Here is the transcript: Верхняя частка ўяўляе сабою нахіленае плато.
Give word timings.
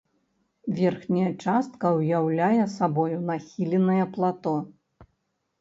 Верхняя 0.79 1.27
частка 1.43 1.91
ўяўляе 1.99 2.63
сабою 2.77 3.17
нахіленае 3.29 4.03
плато. 4.17 4.55